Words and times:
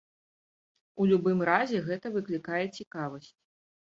У 1.03 1.05
любым 1.11 1.43
разе 1.49 1.77
гэта 1.89 2.07
выклікае 2.15 2.65
цікавасць. 2.77 3.29